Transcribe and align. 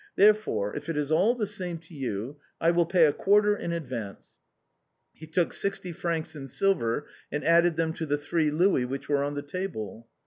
There 0.15 0.33
fore, 0.33 0.75
if 0.75 0.89
it 0.89 0.97
is 0.97 1.11
all 1.11 1.35
the 1.35 1.45
same 1.45 1.77
to 1.77 1.93
you, 1.93 2.37
I 2.59 2.71
will 2.71 2.87
pay 2.87 3.05
a 3.05 3.13
quarter 3.13 3.55
in 3.55 3.71
ad 3.71 3.85
vance." 3.87 4.39
He 5.13 5.27
took 5.27 5.53
sixty 5.53 5.91
francs 5.91 6.35
in 6.35 6.47
silver 6.47 7.05
and 7.31 7.43
added 7.43 7.75
them 7.75 7.93
to 7.93 8.07
the 8.07 8.17
three 8.17 8.49
louis 8.49 8.85
which 8.85 9.07
were 9.07 9.23
on 9.23 9.35
the 9.35 9.43
table. 9.43 10.07